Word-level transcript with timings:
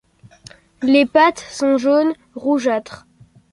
Les 0.81 1.05
pattes 1.05 1.45
sont 1.51 1.77
jaune 1.77 2.13
rougeâtre. 2.33 3.05